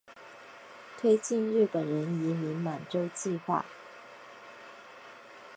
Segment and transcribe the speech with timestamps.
[0.97, 3.63] 推进日本人移民满洲计划。